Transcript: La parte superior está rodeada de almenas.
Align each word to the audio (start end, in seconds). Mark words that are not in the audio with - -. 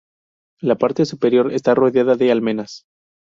La 0.61 0.79
parte 0.79 1.05
superior 1.05 1.53
está 1.53 1.75
rodeada 1.75 2.15
de 2.15 2.31
almenas. 2.31 2.85